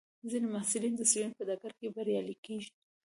[0.29, 2.71] ځینې محصلین د څېړنې په ډګر کې بریالي کېږي.